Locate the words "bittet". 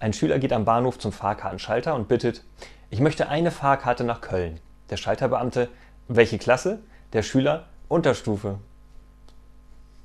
2.08-2.42